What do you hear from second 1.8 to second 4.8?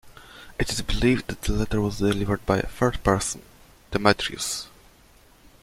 delivered by a third person, Demetrius.